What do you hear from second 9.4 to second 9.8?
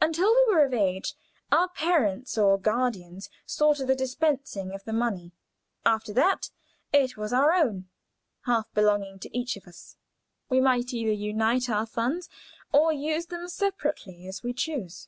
of